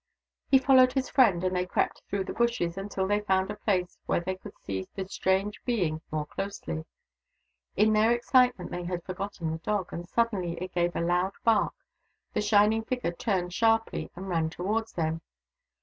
[0.49, 3.99] He followed his friend, and they crept through the bushes until they found a place
[4.07, 6.85] where they could see the strange being more closely.
[7.75, 11.75] In their excitement they had forgotten the dog, and suddenly it gave a loud bark.
[12.33, 15.21] The shining figure turned sharply and ran towards them.